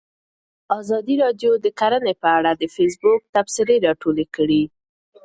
[0.79, 4.63] ازادي راډیو د کرهنه په اړه د فیسبوک تبصرې راټولې کړي.